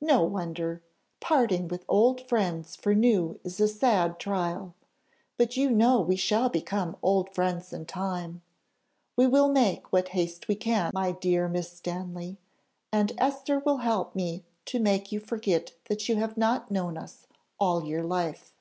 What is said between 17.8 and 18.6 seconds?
your life."